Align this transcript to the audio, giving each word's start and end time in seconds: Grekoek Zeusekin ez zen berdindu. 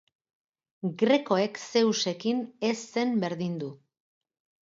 Grekoek 1.01 1.59
Zeusekin 1.65 2.41
ez 2.71 2.77
zen 2.93 3.13
berdindu. 3.25 3.73